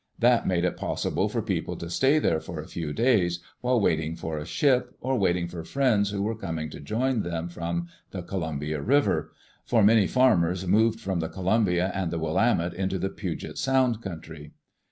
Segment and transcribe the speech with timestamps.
[0.17, 4.15] That made it possible for people to stay there for a few days, while waiting
[4.15, 8.23] for a ship, or waiting for friends who were coming to join them from the
[8.23, 9.31] Columbia River,
[9.63, 14.53] for many farmers moved from the Columbia and the Willamette into the Puget Sound country.